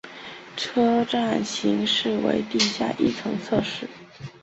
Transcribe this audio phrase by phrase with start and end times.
[0.57, 3.87] 车站型式为地下一层侧式。